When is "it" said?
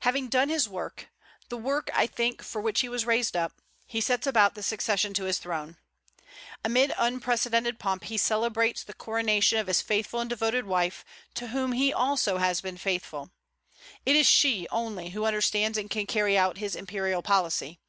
14.04-14.16